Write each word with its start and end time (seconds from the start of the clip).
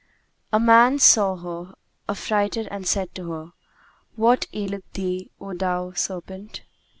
[FN#163] 0.51 0.57
A 0.57 0.59
man 0.61 0.97
saw 0.97 1.35
her 1.35 1.73
affrighted 2.09 2.67
and 2.71 2.87
said 2.87 3.13
to 3.13 3.31
her, 3.33 3.51
'What 4.15 4.47
aileth 4.51 4.91
thee, 4.93 5.29
O 5.39 5.53
thou 5.53 5.91
serpent?' 5.91 6.63